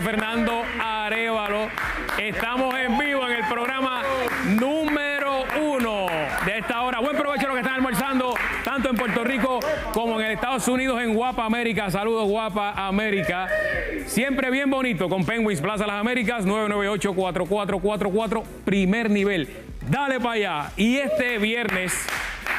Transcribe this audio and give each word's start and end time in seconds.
Fernando 0.00 0.62
Arevalo. 0.80 1.68
Estamos 2.16 2.74
en 2.78 2.96
vivo 2.98 3.28
en 3.28 3.32
el 3.36 3.44
programa 3.48 4.02
número 4.58 5.44
uno 5.60 6.06
de 6.46 6.58
esta 6.58 6.82
hora. 6.82 7.00
Buen 7.00 7.16
provecho 7.16 7.44
a 7.44 7.48
los 7.48 7.56
que 7.56 7.60
están 7.60 7.74
almorzando, 7.74 8.34
tanto 8.64 8.88
en 8.88 8.96
Puerto 8.96 9.22
Rico 9.22 9.60
como 9.92 10.18
en 10.20 10.30
Estados 10.30 10.66
Unidos, 10.68 11.02
en 11.02 11.12
Guapa 11.14 11.44
América. 11.44 11.90
Saludos, 11.90 12.26
Guapa 12.28 12.72
América. 12.86 13.48
Siempre 14.06 14.50
bien 14.50 14.70
bonito 14.70 15.10
con 15.10 15.26
Penguins 15.26 15.60
Plaza 15.60 15.86
Las 15.86 16.00
Américas, 16.00 16.46
998-4444, 16.46 18.44
primer 18.64 19.10
nivel. 19.10 19.48
Dale 19.90 20.20
para 20.20 20.32
allá. 20.32 20.70
Y 20.76 20.96
este 20.96 21.36
viernes 21.38 21.92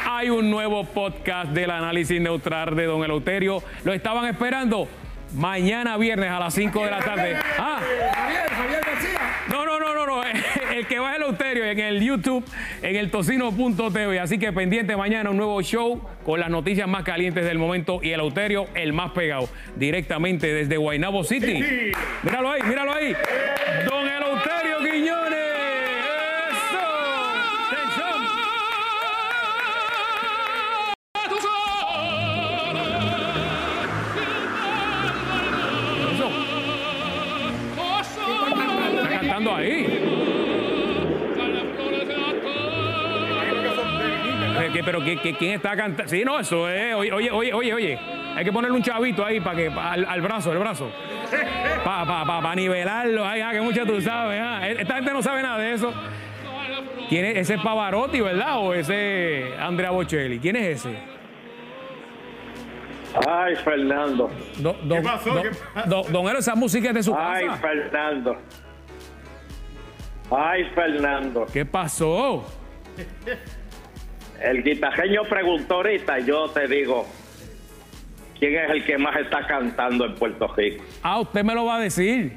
hay 0.07 0.29
un 0.29 0.51
nuevo 0.51 0.83
podcast 0.83 1.51
del 1.51 1.71
análisis 1.71 2.21
neutral 2.21 2.75
de 2.75 2.85
Don 2.85 3.03
Eleuterio. 3.03 3.63
Lo 3.83 3.93
estaban 3.93 4.25
esperando 4.25 4.87
mañana 5.33 5.97
viernes 5.97 6.29
a 6.29 6.39
las 6.39 6.53
5 6.53 6.83
de 6.85 6.91
la 6.91 6.99
tarde. 6.99 7.35
Ah. 7.57 7.81
Javier, 8.13 8.49
Javier 8.49 8.81
García. 8.85 9.19
No, 9.49 9.65
no, 9.65 9.79
no, 9.79 9.93
no, 9.93 10.05
no. 10.05 10.23
El 10.73 10.87
que 10.87 10.99
va 10.99 11.11
es 11.11 11.17
Eleuterio 11.17 11.65
en 11.65 11.79
el 11.79 12.01
YouTube, 12.01 12.43
en 12.81 12.95
el 12.95 13.11
tocino.tv. 13.11 14.19
Así 14.19 14.39
que 14.39 14.51
pendiente 14.51 14.95
mañana 14.97 15.29
un 15.29 15.37
nuevo 15.37 15.61
show 15.61 16.01
con 16.25 16.39
las 16.39 16.49
noticias 16.49 16.87
más 16.87 17.03
calientes 17.03 17.45
del 17.45 17.59
momento 17.59 17.99
y 18.01 18.11
Eleuterio 18.11 18.67
el 18.73 18.93
más 18.93 19.11
pegado. 19.11 19.49
Directamente 19.75 20.51
desde 20.51 20.77
Guaynabo 20.77 21.23
City. 21.23 21.63
Míralo 22.23 22.51
ahí, 22.51 22.61
míralo 22.63 22.93
ahí. 22.93 23.15
Eh, 44.73 44.77
¿qué- 44.79 44.83
Pero 44.83 45.03
¿qué- 45.03 45.17
qué- 45.17 45.35
¿quién 45.35 45.51
está 45.53 45.75
cantando? 45.75 46.09
Sí, 46.09 46.23
no, 46.25 46.39
eso 46.39 46.67
es. 46.69 46.95
Oye, 46.95 47.11
oye, 47.11 47.31
oye, 47.31 47.53
oye, 47.53 47.73
oye. 47.73 47.99
Hay 48.35 48.43
que 48.43 48.51
ponerle 48.51 48.75
un 48.75 48.83
chavito 48.83 49.23
ahí 49.23 49.39
para 49.39 49.55
que 49.55 49.69
pa- 49.71 49.91
al, 49.93 50.05
al 50.05 50.21
brazo, 50.21 50.51
el 50.51 50.57
brazo. 50.57 50.89
Para 51.83 52.05
pa, 52.05 52.25
pa, 52.25 52.41
pa 52.41 52.55
nivelarlo. 52.55 53.25
Ay, 53.25 53.41
ah, 53.41 53.51
que 53.51 53.61
mucho 53.61 53.85
tú 53.85 54.01
sabes. 54.01 54.39
ah. 54.43 54.67
Esta 54.67 54.95
gente 54.95 55.13
no 55.13 55.21
sabe 55.21 55.41
nada 55.43 55.57
de 55.59 55.73
eso. 55.73 55.93
¿Quién 57.09 57.25
es? 57.25 57.37
Ese 57.37 57.55
es 57.55 57.61
Pavarotti, 57.61 58.21
¿verdad? 58.21 58.57
¿O 58.59 58.73
ese 58.73 59.53
Andrea 59.59 59.91
Bocelli? 59.91 60.39
¿Quién 60.39 60.55
es 60.55 60.79
ese? 60.85 60.97
Ay, 63.29 63.55
Fernando. 63.57 64.31
Do- 64.57 64.77
don, 64.83 65.03
pasó? 65.03 65.33
don- 65.33 65.43
¿Qué 65.43 65.49
pasó? 65.73 65.89
don- 65.89 66.11
don 66.11 66.27
Elo, 66.27 66.39
esa 66.39 66.55
música 66.55 66.89
es 66.89 66.95
de 66.95 67.03
su 67.03 67.15
Ay, 67.15 67.45
casa. 67.45 67.57
Fernando. 67.61 68.37
Ay, 70.31 70.63
Fernando. 70.73 71.45
¿Qué 71.53 71.65
pasó? 71.65 72.43
El 74.41 74.63
guitarreño 74.63 75.23
preguntó 75.23 75.75
ahorita, 75.75 76.19
yo 76.19 76.49
te 76.49 76.67
digo, 76.67 77.05
¿quién 78.39 78.55
es 78.55 78.69
el 78.71 78.83
que 78.85 78.97
más 78.97 79.15
está 79.17 79.45
cantando 79.47 80.05
en 80.05 80.15
Puerto 80.15 80.47
Rico? 80.55 80.83
Ah, 81.01 81.19
usted 81.19 81.43
me 81.43 81.53
lo 81.55 81.65
va 81.65 81.77
a 81.77 81.79
decir. 81.79 82.33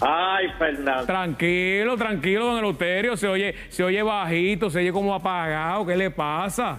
Ay, 0.00 0.48
Fernando. 0.58 1.06
Tranquilo, 1.06 1.96
tranquilo, 1.96 2.46
don 2.46 2.58
Eleuterio. 2.58 3.16
Se 3.16 3.28
oye, 3.28 3.54
se 3.68 3.82
oye 3.84 4.02
bajito, 4.02 4.68
se 4.68 4.80
oye 4.80 4.92
como 4.92 5.14
apagado. 5.14 5.86
¿Qué 5.86 5.96
le 5.96 6.10
pasa? 6.10 6.78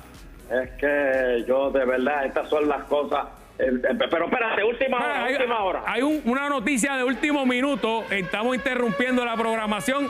Es 0.52 0.69
que 0.79 1.44
yo 1.47 1.72
de 1.72 1.85
verdad, 1.85 2.25
estas 2.25 2.50
son 2.50 2.67
las 2.67 2.83
cosas. 2.83 3.25
Pero 3.57 4.25
espérate, 4.25 4.63
última 4.66 4.97
hora, 4.97 5.23
hay 5.23 5.33
última 5.33 5.63
hora. 5.63 5.81
hay 5.88 6.02
un- 6.02 6.22
una 6.25 6.50
noticia 6.50 6.97
de 6.97 7.05
último 7.05 7.45
minuto. 7.45 8.03
Estamos 8.11 8.53
interrumpiendo 8.56 9.23
la 9.23 9.35
programación. 9.35 10.09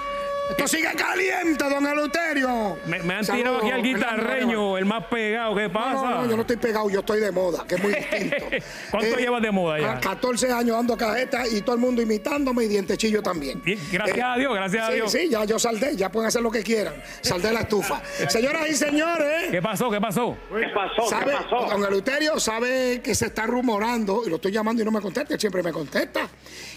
Esto 0.50 0.68
sigue 0.68 0.94
caliente, 0.96 1.64
don 1.68 1.86
Eleuterio. 1.86 2.78
Me, 2.86 3.00
me 3.02 3.16
han 3.16 3.26
tirado 3.26 3.58
aquí 3.58 3.72
al 3.72 3.82
guitarreño, 3.82 4.78
el 4.78 4.86
más 4.86 5.06
pegado. 5.06 5.56
¿Qué 5.56 5.70
pasa? 5.70 6.10
no, 6.10 6.22
no, 6.22 6.30
yo 6.30 6.36
no 6.36 6.42
estoy 6.42 6.58
pegado, 6.58 6.90
yo 6.90 7.00
estoy 7.00 7.20
de 7.20 7.32
moda, 7.32 7.66
que 7.68 7.76
es 7.76 7.84
muy 7.84 7.94
distinto. 7.94 8.36
¿Cuánto 8.92 9.18
llevas 9.18 9.42
de 9.42 9.52
moda 9.52 9.80
ya? 9.80 9.94
a 9.94 10.00
14 10.00 10.52
años 10.52 10.76
dando 10.76 10.96
cajetas 10.96 11.52
y 11.52 11.62
todo 11.62 11.76
el 11.76 11.82
mundo 11.82 12.02
imitándome 12.02 12.66
y 12.66 12.68
dientechillo 12.68 13.24
también. 13.24 13.62
Y 13.66 13.76
gracias 13.92 14.26
a 14.26 14.38
Dios, 14.38 14.54
gracias 14.54 14.90
a 14.90 14.92
Dios. 14.92 15.12
Sí, 15.12 15.30
ya 15.30 15.46
yo 15.46 15.58
saldé, 15.58 15.96
ya 15.96 16.12
pueden 16.12 16.28
hacer 16.28 16.42
lo 16.42 16.52
que 16.52 16.64
quieran. 16.64 16.94
Saldé 17.22 17.52
la 17.52 17.62
estufa. 17.62 18.02
Señoras 18.28 18.70
y 18.70 18.76
señores, 18.76 19.50
¿Qué 19.50 19.62
pasó? 19.62 19.90
¿Qué 19.90 20.00
pasó? 20.00 20.38
¿Qué 20.50 20.68
pasó? 20.74 21.20
¿Qué 21.20 21.32
pasó? 21.32 21.66
don 21.70 21.84
Eleuterio 21.84 22.40
sabe 22.40 23.02
que 23.02 23.16
se 23.16 23.28
está 23.28 23.46
rumorando, 23.46 24.24
y 24.26 24.30
lo 24.30 24.36
estoy 24.36 24.52
llamando 24.52 24.82
y 24.82 24.86
no 24.86 24.92
me 24.92 25.02
contesta, 25.02 25.34
él 25.34 25.40
siempre 25.40 25.64
me 25.64 25.72
contesta, 25.72 26.28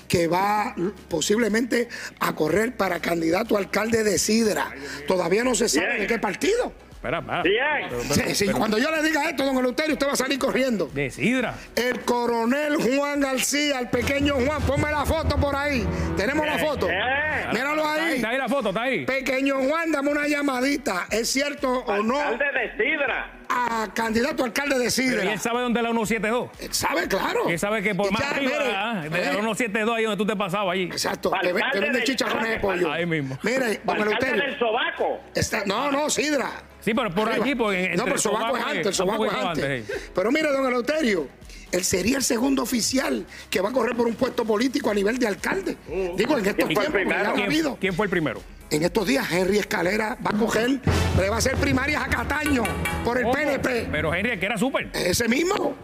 que 0.09 0.27
va 0.27 0.75
posiblemente 1.09 1.89
a 2.21 2.35
correr 2.35 2.77
para 2.77 3.01
candidato 3.01 3.57
a 3.57 3.61
alcalde 3.61 4.03
de 4.05 4.19
Sidra. 4.19 4.71
Todavía 5.07 5.45
no 5.45 5.55
se 5.55 5.69
sabe 5.69 6.01
de 6.01 6.07
qué 6.07 6.19
partido. 6.19 6.73
Espera, 6.99 7.19
espera. 7.21 7.43
Bien. 7.43 7.61
Pero- 7.89 8.03
pero- 8.09 8.15
Sí, 8.29 8.35
sí, 8.35 8.45
pero- 8.47 8.59
cuando 8.59 8.77
yo 8.79 8.91
le 8.91 9.03
diga 9.05 9.29
esto, 9.31 9.45
don 9.45 9.57
Eleuterio, 9.57 9.93
usted 9.93 10.09
va 10.09 10.13
a 10.15 10.17
salir 10.17 10.37
corriendo. 10.39 10.87
De 10.93 11.11
Sidra. 11.11 11.55
El 11.77 12.01
coronel 12.01 12.75
Juan 12.77 13.21
García, 13.21 13.79
el 13.79 13.89
pequeño 13.89 14.35
Juan, 14.35 14.61
ponme 14.63 14.91
la 14.91 15.07
foto 15.07 15.37
por 15.37 15.55
ahí. 15.55 15.87
Tenemos 16.17 16.45
la 16.45 16.59
foto. 16.59 16.89
Míralo 16.89 17.83
Está 17.83 17.93
ahí, 17.95 18.01
ahí. 18.01 18.17
está 18.17 18.29
ahí 18.31 18.39
la 18.39 18.49
foto, 18.49 18.69
está 18.71 18.83
ahí. 18.83 19.07
Pequeño 19.07 19.57
Juan, 19.63 19.93
dame 19.93 20.11
una 20.11 20.27
llamadita. 20.27 21.07
¿Es 21.11 21.29
cierto 21.29 21.71
o 21.85 22.03
no 22.03 22.19
Alcalde 22.21 22.45
de 22.53 22.73
Sidra. 22.77 23.38
A 23.49 23.89
candidato 23.95 24.43
a 24.43 24.47
alcalde 24.47 24.75
de 24.77 24.81
Pero 24.81 24.91
Sidra? 24.91 25.25
¿y 25.25 25.29
él 25.29 25.39
sabe 25.41 25.61
dónde 25.63 25.81
es 25.81 25.85
la 25.85 25.91
172. 25.91 26.51
Él 26.61 26.75
sabe, 26.75 27.09
claro. 27.09 27.49
Él 27.49 27.59
sabe 27.59 27.83
que 27.83 27.95
por 27.95 28.07
Y 28.09 28.11
más 28.13 28.23
ya, 28.23 28.31
arriba, 28.31 28.53
mire, 28.53 28.65
de 29.11 29.25
la 29.25 29.31
eh, 29.33 29.35
172 29.35 29.97
ahí 29.97 30.03
donde 30.05 30.17
tú 30.17 30.27
te 30.27 30.37
pasabas 30.37 30.73
allí. 30.75 30.85
Exacto, 30.85 31.31
que, 31.31 31.53
ve- 31.53 31.61
que 31.61 31.65
Alcalde 31.65 31.81
vende 31.87 31.99
de- 32.01 32.05
chicharrones 32.05 32.51
de 32.51 32.61
pollo. 32.61 32.93
Ahí 32.93 33.07
mismo. 33.07 33.39
Mire, 33.43 33.81
don 33.85 34.03
Alcalde 34.03 34.41
del 34.41 34.59
Sobaco. 34.59 35.21
está- 35.35 35.65
no, 35.65 35.91
no, 35.91 36.09
Sidra. 36.11 36.51
Sí, 36.81 36.95
pero 36.95 37.11
por 37.11 37.29
Arriba. 37.29 37.45
allí, 37.45 37.55
porque 37.55 37.93
No, 37.97 38.05
pero 38.05 38.15
el 38.17 38.21
sobaco 38.23 38.57
es 38.57 38.65
antes, 38.65 38.87
el 38.87 38.95
sobaco 38.95 39.27
es 39.27 39.33
antes. 39.33 39.85
sí. 39.87 39.93
Pero 40.15 40.31
mire, 40.31 40.49
don 40.53 40.65
Eleuterio, 40.67 41.29
él 41.73 41.85
sería 41.85 42.17
el 42.17 42.23
segundo 42.23 42.63
oficial 42.63 43.27
que 43.51 43.61
va 43.61 43.71
a 43.71 43.73
correr 43.73 43.97
por 43.97 44.07
un 44.07 44.15
puesto 44.15 44.45
político 44.45 44.91
a 44.91 44.95
nivel 44.95 45.19
de 45.19 45.27
alcalde. 45.27 45.77
Digo, 46.17 46.39
en 46.39 46.47
estos 46.47 46.67
¿Quién 46.67 46.75
fue 46.75 46.91
tiempos 46.91 47.17
ya 47.23 47.33
¿Quién, 47.33 47.47
habido. 47.47 47.77
quién 47.81 47.95
fue 47.95 48.07
el 48.07 48.11
primero? 48.11 48.41
En 48.71 48.83
estos 48.83 49.07
días, 49.07 49.31
Henry 49.33 49.59
Escalera 49.59 50.19
va 50.25 50.31
a 50.35 50.39
coger, 50.39 50.81
le 51.19 51.29
va 51.31 51.37
a 51.37 51.39
hacer 51.39 51.57
primarias 51.57 52.03
a 52.03 52.09
Cataño 52.09 52.65
por 53.03 53.17
el. 53.19 53.31
PNP. 53.31 53.89
Pero 53.91 54.13
Henry, 54.15 54.39
que 54.39 54.47
era 54.47 54.59
súper. 54.59 54.91
Ese 54.93 55.27
mismo. 55.27 55.75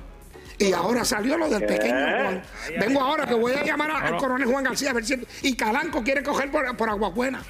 Y 0.59 0.73
ahora 0.73 1.05
salió 1.05 1.37
lo 1.37 1.49
del 1.49 1.65
pequeño 1.65 1.95
Juan. 1.95 2.43
Vengo 2.79 3.01
ahora 3.01 3.27
que 3.27 3.35
voy 3.35 3.53
a 3.53 3.65
llamar 3.65 3.91
a- 3.91 3.99
al 3.99 4.17
coronel 4.17 4.47
Juan 4.47 4.63
García 4.65 4.91
a 4.91 4.95
ver 4.95 5.05
si. 5.05 5.17
Y 5.43 5.57
Calanco 5.57 6.03
quiere 6.05 6.23
coger 6.23 6.51
por, 6.51 6.77
por 6.77 6.89
Aguabuena. 6.89 7.43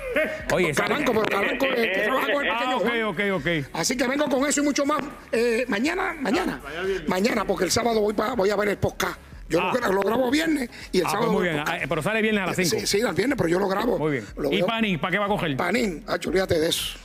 Oye, 0.52 0.72
Calanco, 0.72 1.12
pero 1.12 1.24
Calanco 1.26 1.66
eh, 1.66 1.92
que 1.94 2.00
trabaja 2.02 2.32
con 2.32 2.44
el 2.44 2.50
Ah, 2.50 2.58
pequeño 2.58 2.76
ok, 2.78 2.82
Juan. 2.82 3.02
ok, 3.02 3.20
ok. 3.46 3.66
Así 3.74 3.96
que 3.96 4.06
vengo 4.06 4.26
con 4.28 4.46
eso 4.48 4.62
y 4.62 4.64
mucho 4.64 4.86
más. 4.86 5.02
Eh, 5.32 5.64
mañana, 5.68 6.16
mañana. 6.20 6.60
Mañana, 7.06 7.44
porque 7.44 7.64
el 7.64 7.70
sábado 7.70 8.00
voy, 8.00 8.14
pa- 8.14 8.34
voy 8.34 8.48
a 8.50 8.56
ver 8.56 8.68
el 8.70 8.78
podcast. 8.78 9.18
Yo 9.50 9.60
lo 9.60 9.68
Ah. 9.68 9.88
lo, 9.90 10.00
grabo 10.00 10.30
viernes 10.30 10.70
y 10.90 11.00
el 11.00 11.06
Ah, 11.06 11.10
sábado. 11.10 11.32
pues 11.32 11.34
muy 11.34 11.40
voy 11.42 11.48
al 11.48 11.54
bien. 11.56 11.64
podcast. 11.64 11.82
Ah, 11.84 11.86
Pero 11.90 12.02
sale 12.02 12.22
viernes 12.22 12.42
a 12.42 12.46
las 12.46 12.56
5. 12.56 12.70
Sí, 12.80 12.86
sí, 12.86 13.00
el 13.00 13.14
viernes, 13.14 13.36
pero 13.36 13.48
yo 13.50 13.58
lo 13.60 13.68
grabo. 13.68 13.98
Muy 13.98 14.12
bien. 14.12 14.26
Lo 14.38 14.50
¿Y 14.50 14.56
veo- 14.56 14.66
Pani? 14.66 14.96
¿Para 14.96 15.10
qué 15.12 15.18
va 15.18 15.26
a 15.26 15.28
coger? 15.28 15.54
Panín, 15.58 16.02
ah, 16.08 16.16
olvídate 16.26 16.58
de 16.58 16.68
eso. 16.70 16.98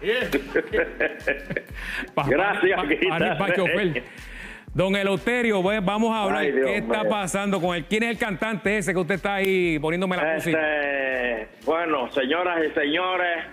Pa- 2.14 2.26
Gracias, 2.28 2.76
pa- 2.76 2.82
pa- 2.82 2.88
Guita. 2.88 3.38
pa- 3.38 3.54
chofer. 3.54 4.04
Don 4.72 4.94
Eleuterio, 4.94 5.62
vamos 5.82 6.14
a 6.14 6.22
hablar 6.22 6.42
Ay, 6.42 6.52
Dios 6.52 6.66
qué 6.66 6.76
está 6.76 7.02
pasando 7.08 7.60
con 7.60 7.74
él. 7.74 7.84
¿Quién 7.88 8.04
es 8.04 8.10
el 8.10 8.18
cantante 8.18 8.78
ese 8.78 8.92
que 8.92 9.00
usted 9.00 9.16
está 9.16 9.34
ahí 9.36 9.78
poniéndome 9.80 10.16
la 10.16 10.34
música? 10.34 10.58
Este, 10.60 11.48
bueno, 11.64 12.08
señoras 12.12 12.60
y 12.64 12.72
señores, 12.78 13.44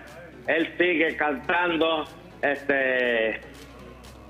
él 0.48 0.74
sigue 0.78 1.16
cantando. 1.16 2.06
Este, 2.44 3.42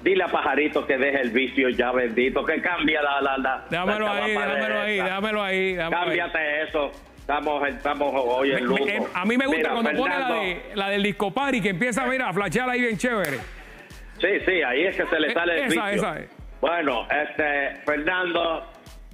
dile 0.02 0.24
a 0.24 0.28
Pajarito 0.28 0.88
que 0.88 0.98
deje 0.98 1.20
el 1.20 1.32
vicio 1.32 1.68
ya 1.70 1.92
bendito, 1.92 2.46
que 2.46 2.62
cambia 2.62 3.02
la 3.02 3.20
la 3.22 3.38
la. 3.38 3.66
Déjamelo 3.70 4.06
la 4.06 4.24
ahí, 4.24 4.32
déjamelo 4.32 4.80
ahí, 4.80 4.96
déjamelo 4.96 5.44
ahí. 5.44 5.78
ahí. 5.78 5.90
Cámbiate 5.90 6.62
eso. 6.64 6.92
Estamos, 7.20 7.68
estamos 7.68 8.14
hoy 8.16 8.52
en 8.54 8.66
me- 8.70 9.04
a 9.14 9.26
mí 9.26 9.36
me 9.38 9.46
gusta 9.46 9.58
Mira, 9.58 9.72
cuando 9.74 9.92
pone 9.92 10.18
la, 10.18 10.32
de, 10.32 10.62
la 10.76 10.90
del 10.90 11.04
disco 11.04 11.34
party 11.34 11.60
que 11.60 11.70
empieza 11.72 12.06
mira, 12.06 12.30
a 12.30 12.34
flashear 12.34 12.70
ahí 12.70 12.80
bien 12.80 12.98
chévere. 12.98 13.40
Sí, 14.22 14.28
sí, 14.46 14.62
ahí 14.66 14.86
es 14.86 14.96
que 14.96 15.06
se 15.06 15.20
le 15.20 15.28
Eh, 15.28 15.34
sale 15.34 15.54
el 15.56 15.72
esa, 15.74 15.90
vicio. 15.90 16.08
esa 16.08 16.20
es. 16.22 16.37
Bueno, 16.62 17.08
este, 17.12 17.76
Fernando, 17.86 18.64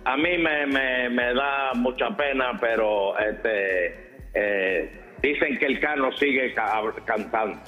a 0.06 0.18
mí 0.18 0.38
me, 0.38 0.66
me, 0.66 1.10
me 1.10 1.34
da 1.34 1.72
mucha 1.76 2.10
pena, 2.16 2.58
pero 2.60 3.18
este, 3.20 4.12
eh, 4.34 4.92
dicen 5.22 5.58
que 5.58 5.66
el 5.66 5.80
Cano 5.80 6.12
sigue 6.14 6.54
ca- 6.54 6.82
cantando. 7.06 7.60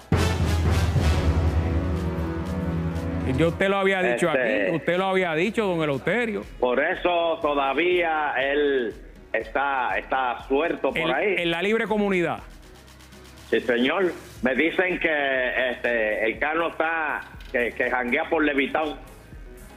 Yo 3.38 3.50
usted 3.50 3.68
lo 3.70 3.78
había 3.78 4.02
dicho 4.02 4.28
Este- 4.32 4.68
aquí, 4.68 4.76
usted 4.78 4.98
lo 4.98 5.06
había 5.06 5.34
dicho, 5.34 5.66
don 5.66 5.82
Eleuterio. 5.82 6.44
Por 6.60 6.80
eso 6.82 7.40
todavía 7.42 8.34
él 8.40 8.94
está, 9.34 9.98
está 9.98 10.44
suelto 10.48 10.94
por 10.94 11.12
ahí. 11.12 11.36
en 11.40 11.52
la 11.52 11.62
libre 11.62 11.86
comunidad. 11.86 12.40
Sí, 13.50 13.60
señor. 13.62 14.14
Me 14.42 14.56
dicen 14.56 15.00
que 15.00 15.70
este, 15.72 16.26
el 16.26 16.40
Cano 16.40 16.70
está, 16.70 17.22
que, 17.52 17.72
que 17.74 17.90
janguea 17.90 18.30
por 18.30 18.44
Levitown. 18.44 18.96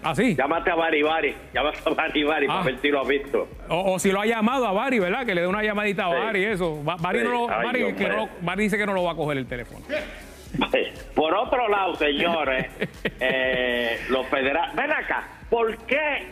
¿Ah, 0.03 0.15
sí? 0.15 0.35
Llámate 0.37 0.71
a 0.71 0.75
Bari 0.77 1.03
Bari, 1.03 1.35
llámate 1.53 1.79
a 1.85 1.91
Bari 1.91 2.23
Bari 2.25 2.47
Ah. 2.49 2.53
para 2.53 2.63
ver 2.65 2.79
si 2.81 2.89
lo 2.89 3.01
has 3.03 3.09
visto. 3.09 3.49
O, 3.69 3.95
o 3.95 3.99
si 3.99 4.13
lo 4.13 4.21
ha 4.21 4.27
llamado 4.27 4.67
a 4.67 4.73
Bari, 4.73 4.99
¿verdad? 4.99 5.27
Que 5.27 5.35
le 5.35 5.41
dé 5.43 5.47
una 5.47 5.63
llamadita 5.63 6.07
a 6.07 6.11
Sí. 6.11 6.17
Bari, 6.17 6.45
eso. 6.45 6.83
Ba- 6.83 6.97
Bari, 7.01 7.19
Sí. 7.21 7.25
no 7.25 7.31
lo- 7.33 7.51
Ay, 7.51 7.65
Bari 7.67 7.79
Dios 7.81 7.93
que 7.95 8.09
no 8.09 8.17
mío. 8.17 8.29
lo- 8.41 8.47
Bari 8.47 8.63
dice 8.63 8.79
que 8.79 8.87
no 8.87 8.93
lo 8.95 9.03
va 9.05 9.13
a 9.13 9.17
coger 9.17 9.39
el 9.39 9.47
teléfono. 9.47 9.81
Por 11.15 11.35
otro 11.35 11.69
lado, 11.69 11.95
señores, 11.97 12.67
eh, 13.21 13.99
los 14.09 14.27
federales, 14.29 14.75
ven 14.77 14.91
acá, 14.93 15.29
¿por 15.51 15.77
qué, 15.85 16.27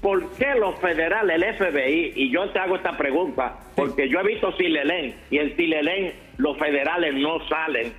¿por 0.00 0.30
qué 0.36 0.54
los 0.58 0.78
federales, 0.80 1.36
el 1.36 1.54
FBI, 1.54 2.12
y 2.16 2.30
yo 2.32 2.48
te 2.50 2.58
hago 2.58 2.76
esta 2.76 2.96
pregunta, 2.96 3.54
porque 3.76 4.08
yo 4.08 4.20
he 4.20 4.26
visto 4.26 4.50
Silelén, 4.56 5.16
y 5.30 5.38
en 5.38 5.54
Silelén 5.56 6.14
los 6.38 6.56
federales 6.58 7.14
no 7.14 7.46
salen 7.48 7.92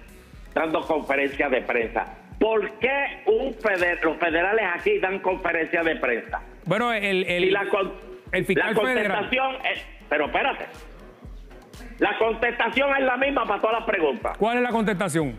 dando 0.54 0.82
conferencias 0.82 1.50
de 1.52 1.62
prensa. 1.62 2.16
¿Por 2.40 2.70
qué 2.80 3.24
un 3.26 3.54
feder- 3.56 4.00
los 4.04 4.18
federales 4.18 4.66
aquí 4.76 5.00
dan 5.00 5.20
conferencias 5.20 5.84
de 5.86 5.96
prensa? 5.96 6.42
Bueno, 6.66 6.94
el, 6.94 7.24
el, 7.26 7.46
y 7.46 7.50
la, 7.52 7.66
con- 7.70 7.94
el 8.32 8.46
fiscal 8.46 8.74
la 8.76 8.82
federal. 8.82 9.12
contestación 9.20 9.56
es, 9.66 9.86
pero 10.10 10.26
espérate, 10.26 10.66
la 12.00 12.18
contestación 12.18 12.96
es 12.98 13.04
la 13.04 13.18
misma 13.18 13.46
para 13.46 13.62
todas 13.62 13.80
las 13.80 13.88
preguntas. 13.88 14.38
¿Cuál 14.38 14.58
es 14.58 14.64
la 14.64 14.70
contestación? 14.70 15.36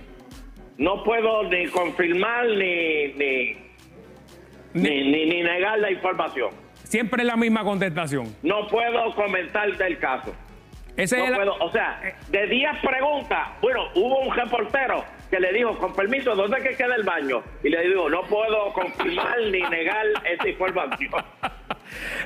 No 0.77 1.03
puedo 1.05 1.45
ni 1.45 1.67
confirmar 1.69 2.47
ni 2.47 3.09
ni, 3.15 3.57
ni, 4.75 5.03
ni- 5.11 5.27
ni 5.27 5.43
negar 5.43 5.79
la 5.79 5.91
información. 5.91 6.51
Siempre 6.85 7.23
es 7.23 7.27
la 7.27 7.37
misma 7.37 7.63
contestación. 7.65 8.35
No 8.43 8.67
puedo 8.67 9.15
comentar 9.15 9.77
del 9.77 9.99
caso. 9.99 10.35
Ese 10.97 11.19
No 11.19 11.25
es 11.27 11.33
puedo, 11.33 11.55
o 11.61 11.71
sea, 11.71 12.01
de 12.29 12.47
10 12.49 12.71
preguntas, 12.83 13.49
bueno, 13.61 13.85
hubo 13.95 14.19
un 14.21 14.35
reportero 14.35 15.05
que 15.31 15.41
le 15.41 15.53
dijo, 15.53 15.77
con 15.79 15.95
permiso, 15.95 16.35
¿dónde 16.35 16.59
es 16.59 16.65
que 16.69 16.77
queda 16.77 16.95
el 16.97 17.03
baño? 17.05 17.43
Y 17.63 17.69
le 17.69 17.87
dijo, 17.89 18.09
no 18.09 18.23
puedo 18.23 18.73
confirmar 18.73 19.39
ni 19.51 19.61
negar 19.63 20.07
esa 20.25 20.49
información. 20.49 21.11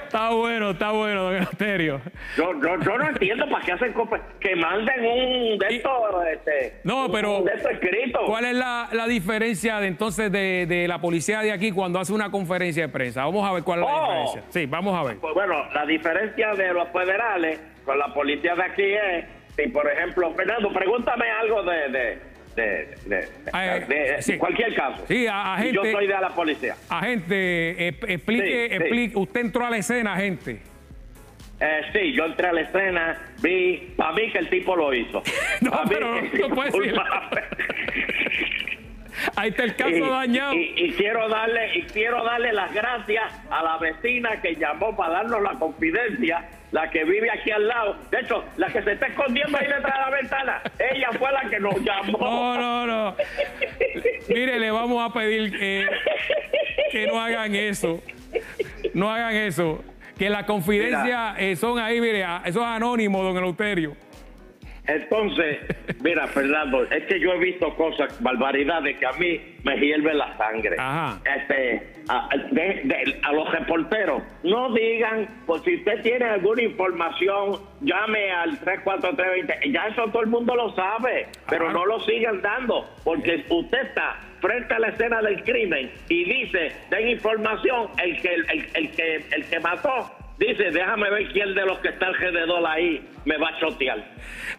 Está 0.06 0.30
bueno, 0.30 0.70
está 0.70 0.90
bueno, 0.90 1.22
don 1.22 1.36
Eleuterio. 1.36 2.00
Yo, 2.36 2.52
yo, 2.60 2.80
yo 2.80 2.98
no 2.98 3.08
entiendo 3.08 3.48
para 3.48 3.64
qué 3.64 3.72
hacen 3.72 3.94
que 4.40 4.56
manden 4.56 5.06
un 5.06 5.56
de 5.58 5.66
estos, 5.68 5.92
este, 6.32 6.80
No, 6.82 7.08
pero 7.12 7.42
de 7.42 7.52
estos 7.54 7.70
escritos. 7.70 8.22
¿cuál 8.26 8.44
es 8.46 8.54
la, 8.56 8.88
la 8.92 9.06
diferencia 9.06 9.78
de 9.78 9.86
entonces 9.86 10.32
de, 10.32 10.66
de 10.66 10.88
la 10.88 11.00
policía 11.00 11.40
de 11.42 11.52
aquí 11.52 11.70
cuando 11.70 12.00
hace 12.00 12.12
una 12.12 12.30
conferencia 12.32 12.86
de 12.88 12.92
prensa? 12.92 13.24
Vamos 13.24 13.48
a 13.48 13.52
ver 13.52 13.62
cuál 13.62 13.80
es 13.80 13.86
la 13.86 13.92
Oh. 13.94 14.00
diferencia. 14.02 14.42
Sí, 14.50 14.66
vamos 14.66 14.98
a 14.98 15.04
ver. 15.04 15.16
Pues 15.18 15.32
bueno, 15.34 15.64
la 15.72 15.86
diferencia 15.86 16.54
de 16.54 16.74
los 16.74 16.88
federales 16.88 17.60
con 17.84 17.96
la 17.98 18.12
policía 18.12 18.56
de 18.56 18.62
aquí 18.64 18.82
es, 18.84 19.24
si 19.56 19.68
por 19.68 19.88
ejemplo, 19.88 20.32
Fernando, 20.34 20.72
pregúntame 20.72 21.30
algo 21.30 21.62
de, 21.62 21.88
de, 21.88 22.18
de, 22.56 22.94
de- 23.06 23.28
Ah, 23.52 23.76
eh, 23.76 23.84
de- 23.88 24.22
sí. 24.22 24.36
cualquier 24.38 24.74
caso. 24.74 25.04
Sí, 25.08 25.26
a- 25.30 25.56
Y 25.64 25.72
yo 25.72 25.82
agente- 25.82 25.92
soy 25.92 26.06
de 26.06 26.14
la 26.20 26.28
policía. 26.30 26.76
Agente, 26.88 27.88
eh, 27.88 27.94
explique, 28.08 28.46
Sí, 28.64 28.68
sí. 28.68 28.74
explique, 28.82 29.16
usted 29.18 29.40
entró 29.40 29.66
a 29.66 29.70
la 29.70 29.76
escena, 29.78 30.14
agente. 30.14 30.60
Eh, 31.60 31.80
sí, 31.92 32.12
yo 32.12 32.24
entré 32.26 32.48
a 32.48 32.52
la 32.52 32.60
escena, 32.62 33.18
vi, 33.40 33.92
para 33.96 34.12
mí 34.12 34.30
que 34.32 34.38
el 34.38 34.48
tipo 34.48 34.74
lo 34.74 34.92
hizo. 34.92 35.22
No, 35.60 35.70
Pa' 35.70 35.84
pero 35.88 36.14
no 36.22 36.30
tipo 36.30 36.48
puede 36.50 36.70
culpable. 36.72 37.42
Ahí 39.36 39.50
está 39.50 39.62
el 39.64 39.76
caso 39.76 39.90
y, 39.90 40.00
dañado. 40.00 40.54
y- 40.54 40.72
y 40.76 40.90
quiero 40.92 41.28
darle 41.28 41.78
y 41.78 41.82
quiero 41.82 42.24
darle 42.24 42.52
las 42.52 42.72
gracias 42.74 43.32
a 43.50 43.62
la 43.62 43.78
vecina 43.78 44.40
que 44.40 44.56
llamó 44.56 44.96
para 44.96 45.14
darnos 45.14 45.42
la 45.42 45.52
confidencia 45.52 46.44
la 46.72 46.90
que 46.90 47.04
vive 47.04 47.30
aquí 47.30 47.50
al 47.50 47.68
lado 47.68 47.96
de 48.10 48.20
hecho 48.20 48.44
la 48.56 48.66
que 48.68 48.82
se 48.82 48.92
está 48.92 49.06
escondiendo 49.06 49.56
ahí 49.56 49.66
detrás 49.66 49.94
de 49.94 50.00
la 50.00 50.10
ventana 50.10 50.62
ella 50.92 51.10
fue 51.18 51.30
la 51.30 51.48
que 51.48 51.60
nos 51.60 51.76
llamó 51.80 52.18
No, 52.18 52.56
no, 52.58 52.86
no. 52.86 53.16
Mire, 54.28 54.58
le 54.58 54.70
vamos 54.70 55.08
a 55.08 55.12
pedir 55.12 55.58
que 56.90 57.06
no 57.06 57.20
hagan 57.20 57.54
eso. 57.54 58.02
No 58.94 59.10
hagan 59.10 59.34
eso. 59.34 59.82
Que 60.18 60.28
las 60.30 60.44
confidencias 60.44 61.36
eh, 61.38 61.56
son 61.56 61.78
ahí, 61.78 62.00
mire, 62.00 62.24
eso 62.44 62.60
es 62.60 62.66
anónimo, 62.66 63.22
don 63.22 63.36
Eleuterio. 63.36 63.96
Entonces 64.86 65.58
mira 66.02 66.26
Fernando 66.28 66.82
es 66.90 67.04
que 67.04 67.20
yo 67.20 67.32
he 67.34 67.38
visto 67.38 67.74
cosas 67.76 68.20
barbaridades 68.22 68.98
que 68.98 69.06
a 69.06 69.12
mí 69.12 69.40
me 69.64 69.76
hierve 69.78 70.12
la 70.14 70.36
sangre 70.36 70.76
Ajá. 70.78 71.20
este 71.38 71.92
a, 72.08 72.28
de- 72.50 72.80
de- 72.84 73.20
a 73.22 73.32
los 73.32 73.50
reporteros 73.52 74.22
no 74.42 74.72
digan 74.74 75.28
pues 75.46 75.62
si 75.62 75.76
usted 75.76 76.02
tiene 76.02 76.24
alguna 76.24 76.62
información 76.62 77.60
llame 77.80 78.32
al 78.32 78.58
34320 78.58 79.70
ya 79.72 79.86
eso 79.86 80.04
todo 80.10 80.22
el 80.22 80.28
mundo 80.28 80.56
lo 80.56 80.74
sabe 80.74 81.26
pero 81.48 81.66
Ajá. 81.66 81.72
no 81.74 81.86
lo 81.86 82.00
sigan 82.00 82.42
dando 82.42 82.88
porque 83.04 83.44
usted 83.48 83.82
está 83.82 84.18
frente 84.40 84.74
a 84.74 84.80
la 84.80 84.88
escena 84.88 85.22
del 85.22 85.44
crimen 85.44 85.92
y 86.08 86.24
dice 86.24 86.72
den 86.90 87.08
información 87.10 87.88
el 88.02 88.20
que 88.20 88.34
el, 88.34 88.50
el- 88.50 88.66
el 88.74 88.90
que 88.90 89.16
el 89.30 89.44
que 89.44 89.60
mató 89.60 90.10
dice 90.48 90.70
déjame 90.70 91.10
ver 91.10 91.28
quién 91.32 91.54
de 91.54 91.64
los 91.66 91.78
que 91.80 91.88
está 91.88 92.06
alrededor 92.06 92.66
ahí 92.66 93.02
me 93.24 93.36
va 93.36 93.48
a 93.50 93.58
chotear 93.60 93.98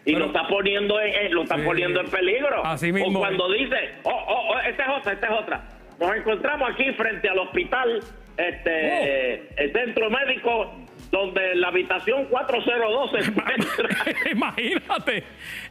y 0.04 0.12
Pero- 0.12 0.18
lo 0.20 0.26
está 0.26 0.46
poniendo 0.48 1.00
en, 1.00 1.34
lo 1.34 1.42
está 1.42 1.56
Sí. 1.56 1.62
poniendo 1.64 2.00
en 2.00 2.06
peligro 2.10 2.64
Así 2.66 2.92
mismo 2.92 3.18
o 3.18 3.20
cuando 3.20 3.50
dice 3.52 3.76
oh, 4.04 4.10
oh, 4.10 4.48
oh, 4.54 4.58
esta 4.60 4.82
es 4.84 4.88
otra 4.98 5.12
esta 5.12 5.26
es 5.26 5.32
otra 5.32 5.68
nos 6.00 6.16
encontramos 6.16 6.70
aquí 6.70 6.90
frente 6.92 7.28
al 7.28 7.38
hospital 7.38 8.00
este 8.36 9.48
Oh. 9.50 9.60
el 9.62 9.72
centro 9.72 10.10
médico 10.10 10.74
donde 11.10 11.54
la 11.54 11.68
habitación 11.68 12.24
402 12.24 13.10
se 13.12 13.18
encuentra 13.30 13.88
Imagínate, 14.32 15.22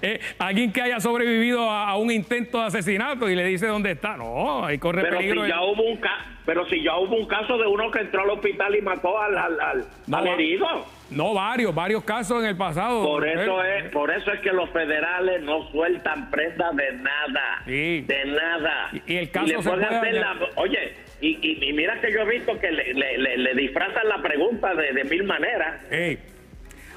eh, 0.01 0.19
alguien 0.39 0.71
que 0.71 0.81
haya 0.81 0.99
sobrevivido 1.01 1.69
a, 1.69 1.89
a 1.89 1.97
un 1.97 2.11
intento 2.11 2.59
de 2.61 2.67
asesinato 2.67 3.29
y 3.29 3.35
le 3.35 3.43
dice 3.45 3.67
dónde 3.67 3.91
está. 3.91 4.15
No, 4.15 4.63
ahí 4.65 4.77
corre 4.77 5.01
pero 5.01 5.17
si 5.17 5.27
peligro. 5.27 5.45
ya 5.47 5.61
hubo 5.61 5.83
un 5.83 5.97
ca 5.97 6.32
pero 6.45 6.65
si 6.69 6.83
ya 6.83 6.97
hubo 6.97 7.15
un 7.15 7.27
caso 7.27 7.57
de 7.57 7.65
uno 7.67 7.89
que 7.91 7.99
entró 7.99 8.21
al 8.23 8.29
hospital 8.31 8.75
y 8.75 8.81
mató 8.81 9.19
al, 9.19 9.37
al, 9.37 9.59
al- 9.59 9.85
No, 10.07 10.17
al 10.17 10.27
va- 10.27 10.33
herido 10.33 10.67
No, 11.09 11.33
varios, 11.33 11.73
varios 11.73 12.03
casos 12.03 12.41
en 12.43 12.49
el 12.49 12.57
pasado. 12.57 13.03
Por 13.03 13.27
eso 13.27 13.63
es, 13.63 13.89
por 13.91 14.11
eso 14.11 14.31
es 14.31 14.39
que 14.41 14.51
los 14.51 14.69
federales 14.71 15.41
no 15.43 15.69
sueltan 15.71 16.29
prenda 16.31 16.71
de 16.71 16.91
nada, 16.97 17.61
Sí. 17.65 18.01
de 18.07 18.25
nada. 18.25 18.89
Y- 18.93 19.13
y 19.13 19.17
el 19.17 19.31
caso 19.31 19.47
le 19.47 19.61
se 19.63 19.69
puede 19.69 19.85
hacer 19.85 20.13
la- 20.15 20.37
oye, 20.55 20.93
y, 21.21 21.37
y- 21.41 21.69
y 21.69 21.73
mira 21.73 21.99
que 22.01 22.11
yo 22.11 22.19
he 22.21 22.25
visto 22.29 22.59
que 22.59 22.71
le, 22.71 22.93
le- 22.93 23.17
le- 23.17 23.37
le 23.37 23.53
disfrazan 23.53 24.07
la 24.09 24.21
pregunta 24.21 24.73
de, 24.73 24.91
de 24.91 25.03
mil 25.05 25.23
maneras. 25.23 25.81
Ey. 25.91 26.19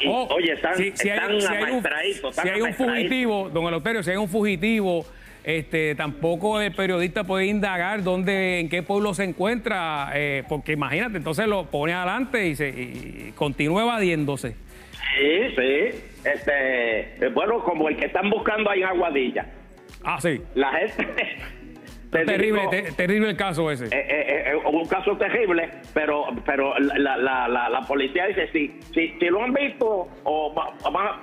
Y, 0.00 0.08
Oh, 0.08 0.26
oye, 0.30 0.52
están, 0.52 0.74
si- 0.74 0.92
si 0.94 1.08
hay- 1.08 1.16
están 1.18 1.40
si 1.40 1.46
hay 1.46 1.62
un- 1.62 1.68
amaestraditos, 1.68 2.30
están 2.30 2.44
Si 2.46 2.50
hay 2.52 2.60
un 2.60 2.74
fugitivo, 2.74 3.48
don 3.50 3.64
Eleuterio, 3.66 4.02
si 4.02 4.10
hay 4.10 4.16
un 4.18 4.28
fugitivo, 4.28 5.06
este, 5.46 5.94
tampoco 5.94 6.60
el 6.60 6.72
periodista 6.72 7.22
puede 7.22 7.46
indagar 7.46 8.02
dónde, 8.02 8.58
en 8.58 8.68
qué 8.68 8.82
pueblo 8.82 9.14
se 9.14 9.22
encuentra, 9.22 10.10
eh, 10.12 10.42
porque 10.48 10.72
imagínate, 10.72 11.18
entonces 11.18 11.46
lo 11.46 11.66
pone 11.66 11.92
adelante 11.92 12.48
y, 12.48 12.56
se, 12.56 12.68
y 12.68 13.32
continúa 13.36 13.82
evadiéndose. 13.82 14.56
Sí, 14.90 15.54
sí. 15.56 16.00
Este, 16.24 17.28
bueno, 17.28 17.62
como 17.62 17.88
el 17.88 17.96
que 17.96 18.06
están 18.06 18.28
buscando 18.28 18.68
ahí 18.68 18.80
en 18.82 18.88
Aguadilla. 18.88 19.46
Ah, 20.02 20.20
sí. 20.20 20.42
La 20.56 20.72
gente. 20.72 21.36
Te 22.20 22.24
Terrible, 22.32 22.58
digo, 22.60 22.70
te- 22.70 22.92
terrible 22.92 23.30
el 23.30 23.36
caso 23.36 23.70
ese. 23.70 23.86
Eh, 23.86 23.88
eh, 23.92 24.44
eh, 24.52 24.56
un 24.70 24.86
caso 24.86 25.16
terrible, 25.16 25.68
pero 25.94 26.26
pero 26.44 26.78
la, 26.78 27.16
la, 27.16 27.48
la, 27.48 27.68
la 27.68 27.80
policía 27.82 28.26
dice, 28.26 28.48
si, 28.52 28.78
si, 28.94 29.08
si 29.18 29.24
lo 29.26 29.42
han 29.42 29.52
visto, 29.52 30.08
o, 30.24 30.54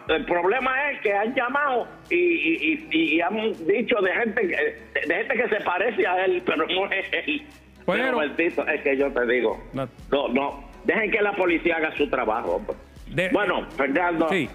el 0.09 0.25
problema 0.25 0.91
es 0.91 1.01
que 1.01 1.13
han 1.13 1.33
llamado 1.35 1.87
y, 2.09 2.15
y, 2.15 2.87
y- 2.91 3.15
y 3.15 3.21
han 3.21 3.35
dicho 3.67 3.95
de 4.01 4.11
gente, 4.13 4.41
que, 4.47 5.07
de 5.07 5.15
gente 5.15 5.35
que 5.35 5.49
se 5.49 5.63
parece 5.63 6.05
a 6.07 6.25
él, 6.25 6.41
pero 6.45 6.65
no 6.67 6.91
es 6.91 7.05
él. 7.11 7.41
Bueno. 7.85 8.03
pero, 8.05 8.17
Bertito, 8.19 8.65
es 8.67 8.81
que 8.81 8.97
yo 8.97 9.11
te 9.11 9.25
digo, 9.27 9.61
No. 9.73 9.87
no, 10.11 10.27
no, 10.29 10.69
dejen 10.85 11.11
que 11.11 11.21
la 11.21 11.33
policía 11.33 11.75
haga 11.77 11.95
su 11.97 12.09
trabajo. 12.09 12.61
De- 13.07 13.29
bueno, 13.29 13.67
Fernando, 13.75 14.29
Sí. 14.29 14.49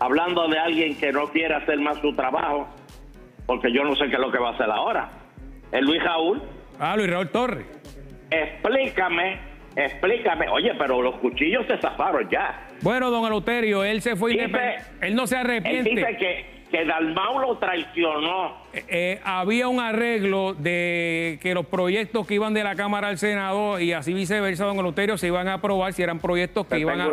hablando 0.00 0.46
de 0.48 0.58
alguien 0.58 0.96
que 0.98 1.12
no 1.12 1.26
quiere 1.28 1.54
hacer 1.54 1.78
más 1.80 1.98
su 2.00 2.14
trabajo, 2.14 2.68
porque 3.46 3.72
yo 3.72 3.84
no 3.84 3.96
sé 3.96 4.06
qué 4.08 4.14
es 4.14 4.20
lo 4.20 4.30
que 4.30 4.38
va 4.38 4.50
a 4.50 4.52
hacer 4.52 4.70
ahora, 4.70 5.08
el 5.72 5.84
Luis 5.84 6.02
Raúl. 6.02 6.42
Ah, 6.78 6.96
Luis 6.96 7.10
Raúl 7.10 7.28
Torres. 7.30 7.66
explícame, 8.30 9.38
explícame. 9.76 10.48
Oye, 10.48 10.72
pero 10.78 11.02
los 11.02 11.16
cuchillos 11.16 11.64
se 11.66 11.78
zafaron 11.78 12.28
ya. 12.30 12.68
Bueno, 12.82 13.10
don 13.10 13.24
Eleuterio, 13.26 13.84
él 13.84 14.02
se 14.02 14.16
fue 14.16 14.32
independiente. 14.32 14.84
Él 15.00 15.14
no 15.14 15.26
se 15.26 15.36
Él 15.36 15.40
arrepiente. 15.42 15.90
dice 15.90 16.16
que, 16.18 16.46
que 16.70 16.84
Dalmau 16.84 17.38
lo 17.38 17.58
traicionó. 17.58 18.56
Eh, 18.72 18.84
eh, 18.88 19.20
había 19.24 19.68
un 19.68 19.78
arreglo 19.80 20.54
de 20.54 21.38
que 21.42 21.54
los 21.54 21.66
proyectos 21.66 22.26
que 22.26 22.34
iban 22.34 22.54
de 22.54 22.64
la 22.64 22.74
Cámara 22.74 23.08
al 23.08 23.18
Senado 23.18 23.78
y 23.78 23.92
así 23.92 24.14
viceversa, 24.14 24.64
don 24.64 24.78
Eleuterio, 24.78 25.16
se 25.18 25.26
iban 25.28 25.46
a 25.48 25.54
aprobar 25.54 25.92
si 25.92 26.02
eran 26.02 26.18
proyectos 26.18 26.66
que 26.66 26.78
iban, 26.78 27.00
a, 27.00 27.08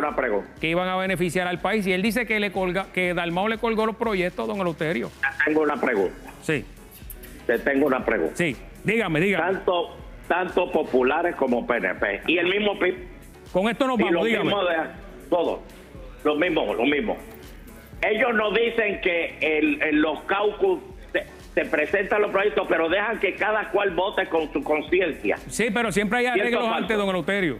que 0.60 0.68
iban 0.68 0.88
a 0.88 0.96
beneficiar 0.96 1.46
al 1.46 1.60
país. 1.60 1.86
Y 1.86 1.92
él 1.92 2.02
dice 2.02 2.26
que 2.26 2.40
le 2.40 2.50
colga, 2.50 2.86
que 2.92 3.14
Dalmau 3.14 3.46
le 3.48 3.58
colgó 3.58 3.86
los 3.86 3.96
proyectos, 3.96 4.48
don 4.48 4.58
Eleuterio. 4.60 5.10
Te 5.20 5.44
tengo 5.44 5.60
una 5.62 5.76
pregunta. 5.76 6.14
Sí, 6.42 6.64
Te 7.50 7.58
tengo 7.58 7.86
una 7.86 8.04
pregunta. 8.04 8.36
sí. 8.36 8.56
Dígame, 8.84 9.20
dígame. 9.20 9.44
Tanto, 9.44 9.96
tanto 10.28 10.70
populares 10.72 11.34
como 11.36 11.66
PNP. 11.66 12.22
Y 12.28 12.38
el 12.38 12.46
mismo 12.46 12.78
PIB. 12.78 12.94
Con 13.52 13.68
esto 13.68 13.86
nos 13.88 13.98
Y 13.98 14.04
vamos, 14.04 14.14
lo 14.20 14.24
dígame. 14.24 14.44
mismo 14.44 14.64
de 14.64 14.76
todos. 15.28 15.60
Lo 16.24 16.36
mismo, 16.36 16.72
lo 16.74 16.84
mismo. 16.86 17.16
Ellos 18.00 18.32
nos 18.34 18.54
dicen 18.54 19.00
que 19.02 19.36
el, 19.40 19.82
el- 19.82 20.00
los 20.00 20.22
caucus, 20.22 20.78
se- 21.12 21.26
se 21.54 21.64
presentan 21.68 22.22
los 22.22 22.30
proyectos, 22.30 22.66
pero 22.70 22.88
dejan 22.88 23.18
que 23.18 23.34
cada 23.34 23.68
cual 23.70 23.90
vote 23.90 24.26
con 24.28 24.50
su 24.52 24.62
conciencia. 24.62 25.36
Sí, 25.48 25.68
pero 25.74 25.90
siempre 25.92 26.20
hay 26.20 26.26
arreglos 26.26 26.66
antes, 26.72 26.96
don 26.96 27.08
Eleuterio. 27.10 27.58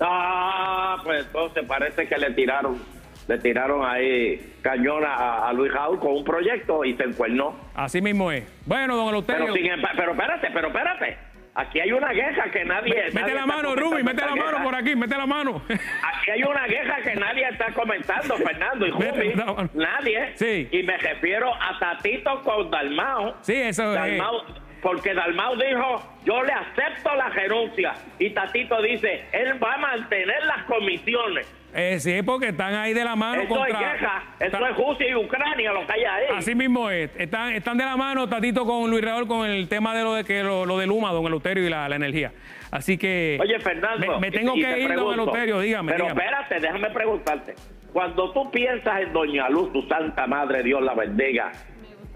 Ah, 0.00 0.96
pues 1.04 1.26
entonces 1.26 1.64
parece 1.66 2.06
que 2.06 2.16
le 2.16 2.30
tiraron, 2.30 2.78
le 3.26 3.38
tiraron 3.38 3.84
ahí 3.84 4.54
cañón 4.62 5.04
a, 5.04 5.48
a 5.48 5.52
Luis 5.52 5.72
Raúl 5.72 5.98
con 5.98 6.12
un 6.12 6.24
proyecto 6.24 6.84
y 6.84 6.94
se 6.94 7.04
encuernó. 7.04 7.56
Así 7.74 8.00
mismo 8.00 8.30
es. 8.30 8.44
Bueno, 8.66 8.96
don 8.96 9.08
Eleuterio. 9.08 9.52
Pero, 9.52 9.54
sin 9.54 9.82
pero 9.96 10.12
espérate, 10.12 10.48
pero 10.52 10.68
espérate. 10.68 11.16
Aquí 11.56 11.78
hay 11.78 11.92
una 11.92 12.08
queja 12.10 12.50
que 12.50 12.64
nadie. 12.64 12.94
Mete 12.94 13.20
nadie 13.20 13.34
la 13.34 13.46
mano, 13.46 13.76
Ruby, 13.76 14.02
mete 14.02 14.26
la 14.26 14.34
mano 14.34 14.64
por 14.64 14.74
aquí, 14.74 14.96
mete 14.96 15.16
la 15.16 15.26
mano. 15.26 15.62
Aquí 15.68 16.30
hay 16.32 16.42
una 16.42 16.66
queja 16.66 16.96
que 16.96 17.14
nadie 17.14 17.48
está 17.48 17.66
comentando, 17.72 18.36
Fernando 18.36 18.86
y 18.86 18.92
mano. 18.92 19.70
Nadie. 19.72 20.32
Sí. 20.34 20.68
Y 20.72 20.82
me 20.82 20.98
refiero 20.98 21.54
a 21.54 21.78
Tatito 21.78 22.42
con 22.42 22.70
Dalmao. 22.72 23.36
Sí, 23.42 23.54
eso 23.54 23.94
es. 23.94 24.00
Dalmau, 24.00 24.42
porque 24.82 25.14
Dalmau 25.14 25.56
dijo, 25.56 26.02
yo 26.24 26.42
le 26.42 26.52
acepto 26.52 27.14
la 27.14 27.28
renuncia. 27.28 27.94
Y 28.18 28.30
Tatito 28.30 28.82
dice, 28.82 29.24
él 29.30 29.62
va 29.62 29.74
a 29.74 29.78
mantener 29.78 30.44
las 30.46 30.64
comisiones. 30.64 31.46
Eh, 31.76 31.98
sí, 31.98 32.22
porque 32.22 32.48
están 32.50 32.72
ahí 32.74 32.92
de 32.94 33.02
la 33.02 33.16
mano 33.16 33.42
Eso 33.42 33.48
contra. 33.54 33.80
es 33.94 34.00
queja. 34.00 34.22
Eso 34.38 34.66
es 34.66 34.76
Rusia 34.76 35.08
y 35.08 35.14
Ucrania 35.16 35.72
lo 35.72 35.84
que 35.86 35.92
hay 35.92 36.04
ahí. 36.04 36.24
Así 36.36 36.54
mismo 36.54 36.88
es. 36.88 37.10
Están, 37.18 37.52
están 37.52 37.76
de 37.76 37.84
la 37.84 37.96
mano, 37.96 38.28
Tatito, 38.28 38.64
con 38.64 38.88
Luis 38.90 39.04
Raúl, 39.04 39.26
con 39.26 39.44
el 39.48 39.68
tema 39.68 39.94
de 39.96 40.04
lo 40.04 40.14
de 40.14 40.24
que 40.24 40.42
lo, 40.44 40.64
lo 40.66 40.78
del 40.78 40.88
Luma, 40.88 41.10
don 41.12 41.26
Eleuterio, 41.26 41.66
y 41.66 41.70
la, 41.70 41.88
la 41.88 41.96
energía. 41.96 42.32
Así 42.70 42.96
que. 42.96 43.38
Oye, 43.40 43.58
Fernando. 43.58 44.14
Me, 44.20 44.30
me 44.30 44.30
tengo 44.30 44.54
y- 44.54 44.60
y 44.60 44.62
que 44.64 44.72
te 44.72 44.78
ir, 44.80 44.86
don 44.88 44.94
pregunto, 44.96 45.12
Eleuterio, 45.22 45.60
dígame. 45.60 45.92
Pero 45.92 46.04
dígame. 46.04 46.22
espérate, 46.22 46.60
déjame 46.60 46.90
preguntarte. 46.90 47.54
Cuando 47.92 48.32
tú 48.32 48.50
piensas 48.50 49.00
en 49.02 49.12
Doña 49.12 49.48
Luz, 49.48 49.72
tu 49.72 49.82
santa 49.88 50.26
madre, 50.26 50.62
Dios 50.62 50.80
la 50.82 50.94
bendiga, 50.94 51.50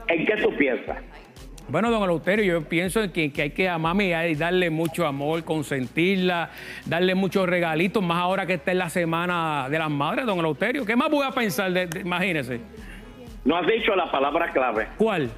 ¿en 0.09 0.25
qué 0.25 0.37
tú 0.37 0.55
piensas? 0.57 0.99
Bueno, 1.69 1.91
don 1.91 2.03
Eleuterio, 2.03 2.45
yo 2.61 2.63
pienso 2.67 3.03
en 3.03 3.13
que, 3.13 3.31
que 3.31 3.43
hay 3.43 3.51
que 3.51 3.69
amarme 3.69 4.07
y 4.31 4.35
darle 4.35 4.71
mucho 4.71 5.07
amor, 5.07 5.45
consentirla, 5.45 6.49
darle 6.87 7.15
muchos 7.15 7.47
regalitos, 7.47 8.03
más 8.03 8.19
ahora 8.19 8.47
que 8.47 8.55
está 8.55 8.73
en 8.73 8.79
la 8.79 8.89
semana 8.89 9.69
de 9.69 9.79
las 9.79 9.91
madres, 9.91 10.25
don 10.25 10.39
Eleuterio. 10.39 10.87
¿Qué 10.87 10.97
más 10.97 11.11
voy 11.11 11.27
a 11.27 11.31
pensar? 11.31 11.71
De, 11.71 11.87
de- 11.87 12.01
imagínese. 12.01 12.61
No 13.45 13.57
has 13.57 13.67
dicho 13.67 13.95
la 13.95 14.11
palabra 14.11 14.51
clave. 14.53 14.89
¿Cuál? 14.97 15.31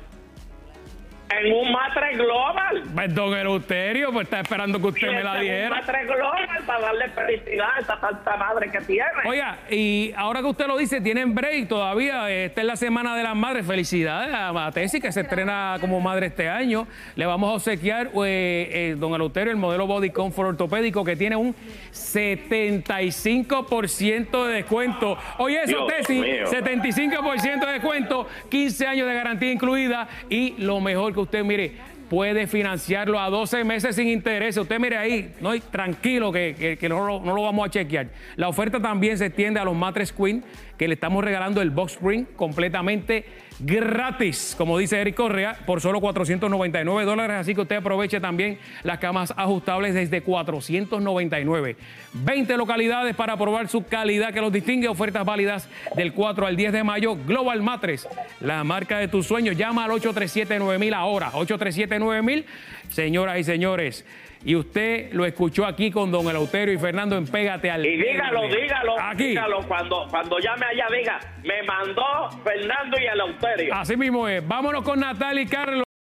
En 1.30 1.52
un 1.52 1.70
matre 1.70 2.16
global. 2.16 2.82
Pues, 2.92 3.14
don 3.14 3.32
Eleuterio, 3.34 4.12
pues 4.12 4.24
está 4.24 4.40
esperando 4.40 4.80
que 4.80 4.88
usted 4.88 5.12
me 5.12 5.22
la 5.22 5.40
En 5.42 5.64
un 5.64 5.70
matre 5.70 6.04
global 6.04 6.48
para 6.66 6.80
darle 6.80 7.08
felicidad 7.10 7.68
a 7.76 7.80
esta 7.80 8.00
santa 8.00 8.36
madre 8.36 8.68
que 8.70 8.80
tiene. 8.80 9.06
Oiga, 9.24 9.58
y 9.70 10.12
ahora 10.16 10.40
que 10.40 10.46
usted 10.46 10.66
lo 10.66 10.76
dice, 10.76 11.00
tienen 11.00 11.32
break 11.34 11.68
todavía. 11.68 12.28
Esta 12.30 12.60
es 12.60 12.66
la 12.66 12.76
Semana 12.76 13.16
de 13.16 13.22
las 13.22 13.36
Madres. 13.36 13.66
Felicidades 13.66 14.34
a 14.34 14.52
Matesi, 14.52 15.00
que 15.00 15.12
se 15.12 15.20
estrena 15.20 15.76
como 15.80 16.00
madre 16.00 16.26
este 16.26 16.48
año. 16.48 16.88
Le 17.14 17.26
vamos 17.26 17.50
a 17.50 17.52
obsequiar, 17.54 18.08
eh, 18.08 18.68
eh, 18.72 18.96
don 18.98 19.14
Eleuterio, 19.14 19.52
el 19.52 19.58
modelo 19.58 19.86
Body 19.86 20.10
Comfort 20.10 20.48
ortopédico 20.50 21.04
que 21.04 21.14
tiene 21.16 21.36
un 21.36 21.54
75% 21.92 24.46
de 24.46 24.54
descuento. 24.54 25.16
Oye, 25.38 25.62
eso, 25.62 25.86
mío. 26.08 26.46
75% 26.46 27.66
de 27.66 27.72
descuento, 27.72 28.26
15 28.48 28.86
años 28.86 29.06
de 29.06 29.14
garantía 29.14 29.52
incluida 29.52 30.08
y 30.28 30.54
lo 30.58 30.80
mejor 30.80 31.14
que 31.14 31.19
usted, 31.20 31.44
mire, 31.44 31.72
puede 32.08 32.46
financiarlo 32.48 33.20
a 33.20 33.30
12 33.30 33.62
meses 33.64 33.94
sin 33.96 34.08
interés. 34.08 34.56
Usted 34.56 34.78
mire 34.80 34.96
ahí, 34.96 35.32
no 35.40 35.52
tranquilo 35.60 36.32
que, 36.32 36.54
que- 36.58 36.76
que 36.76 36.88
no, 36.88 37.20
no 37.20 37.34
lo 37.34 37.42
vamos 37.42 37.66
a 37.66 37.70
chequear. 37.70 38.08
La 38.36 38.48
oferta 38.48 38.80
también 38.80 39.16
se 39.16 39.26
extiende 39.26 39.60
a 39.60 39.64
los 39.64 39.76
Matres 39.76 40.12
Queen, 40.12 40.42
que 40.80 40.88
le 40.88 40.94
estamos 40.94 41.22
regalando 41.22 41.60
el 41.60 41.68
Box 41.68 41.92
Spring 41.92 42.24
completamente 42.36 43.26
gratis, 43.58 44.54
como 44.56 44.78
dice 44.78 44.98
Eric 44.98 45.14
Correa, 45.14 45.58
por 45.66 45.82
solo 45.82 46.00
499 46.00 47.04
dólares. 47.04 47.36
Así 47.36 47.54
que 47.54 47.60
usted 47.60 47.76
aproveche 47.76 48.18
también 48.18 48.56
las 48.82 48.98
camas 48.98 49.34
ajustables 49.36 49.92
desde 49.92 50.22
499. 50.22 51.76
20 52.14 52.56
localidades 52.56 53.14
para 53.14 53.36
probar 53.36 53.68
su 53.68 53.84
calidad 53.84 54.32
que 54.32 54.40
los 54.40 54.50
distingue. 54.50 54.88
Ofertas 54.88 55.26
válidas 55.26 55.68
del 55.96 56.14
4 56.14 56.46
al 56.46 56.56
10 56.56 56.72
de 56.72 56.82
mayo. 56.82 57.14
Global 57.26 57.60
Matres, 57.62 58.08
la 58.40 58.64
marca 58.64 58.96
de 59.00 59.08
tus 59.08 59.26
sueños. 59.26 59.58
Llama 59.58 59.84
al 59.84 59.90
837-9000 59.90 60.94
ahora. 60.94 61.30
837-9000. 61.32 62.46
Señoras 62.88 63.38
y 63.38 63.44
señores, 63.44 64.06
y 64.44 64.54
usted 64.56 65.12
lo 65.12 65.24
escuchó 65.26 65.66
aquí 65.66 65.90
con 65.90 66.10
don 66.10 66.26
Eleuterio 66.26 66.74
y 66.74 66.78
Fernando 66.78 67.16
en 67.16 67.26
Pégate 67.26 67.70
al 67.70 67.84
Y 67.84 67.96
dígalo, 67.96 68.42
dígalo, 68.48 69.00
Aquí. 69.00 69.28
dígalo 69.28 69.60
cuando, 69.68 70.06
cuando 70.10 70.38
llame 70.38 70.66
allá, 70.66 70.86
diga, 70.96 71.20
me 71.44 71.62
mandó 71.64 72.30
Fernando 72.42 72.96
y 72.98 73.06
Eleuterio. 73.06 73.74
Así 73.74 73.96
mismo 73.96 74.26
es. 74.28 74.46
Vámonos 74.46 74.82
con 74.82 75.00
Natalia 75.00 75.42
y 75.42 75.46
Carlos. 75.46 75.84